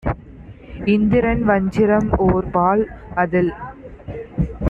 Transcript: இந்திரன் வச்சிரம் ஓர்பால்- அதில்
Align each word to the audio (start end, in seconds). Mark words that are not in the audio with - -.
இந்திரன் 0.85 1.43
வச்சிரம் 1.43 2.09
ஓர்பால்- 2.19 2.83
அதில் 3.15 3.53